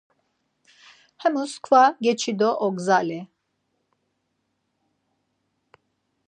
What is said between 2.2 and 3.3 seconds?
do ogzali.